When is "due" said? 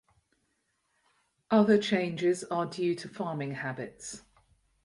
2.65-2.95